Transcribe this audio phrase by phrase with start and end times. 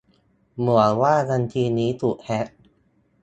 [0.59, 2.47] "เหมือนว่าบัญชีนี้ถูกแฮ็ก"